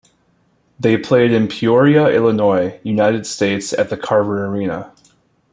They 0.79 0.97
played 0.97 1.31
in 1.31 1.47
Peoria, 1.47 2.09
Illinois, 2.09 2.79
United 2.81 3.27
States 3.27 3.71
at 3.71 3.91
the 3.91 3.97
Carver 3.97 4.47
Arena. 4.47 4.91